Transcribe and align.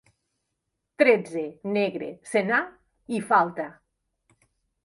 Tretze, 1.01 1.43
negre, 1.75 2.09
senar 2.31 2.63
i 3.19 3.23
falta. 3.29 3.71